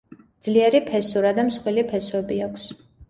[0.45, 2.67] ძლიერი ფესურა და მსხვილი ფესვები აქვს.